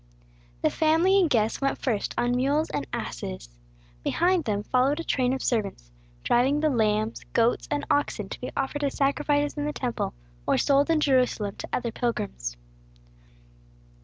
The 0.63 0.71
family 0.71 1.19
and 1.19 1.29
guests 1.29 1.61
went 1.61 1.77
first 1.77 2.15
on 2.17 2.35
mules 2.35 2.71
and 2.71 2.87
asses. 2.91 3.49
Behind 4.03 4.43
them 4.45 4.63
followed 4.63 4.99
a 4.99 5.03
train 5.03 5.31
of 5.31 5.43
servants, 5.43 5.91
driving 6.23 6.59
the 6.59 6.71
lambs, 6.71 7.23
goats, 7.33 7.67
and 7.69 7.85
oxen 7.91 8.27
to 8.29 8.41
be 8.41 8.51
offered 8.57 8.83
as 8.83 8.95
sacrifices 8.97 9.55
in 9.59 9.65
the 9.65 9.73
temple, 9.73 10.15
or 10.47 10.57
sold 10.57 10.89
in 10.89 11.01
Jerusalem 11.01 11.55
to 11.57 11.67
other 11.71 11.91
pilgrims. 11.91 12.57